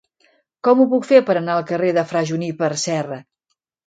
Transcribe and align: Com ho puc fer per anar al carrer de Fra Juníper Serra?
Com 0.67 0.79
ho 0.79 0.85
puc 0.93 1.03
fer 1.09 1.19
per 1.27 1.35
anar 1.41 1.57
al 1.57 1.65
carrer 1.71 1.91
de 1.97 2.05
Fra 2.13 2.23
Juníper 2.31 2.71
Serra? 2.85 3.19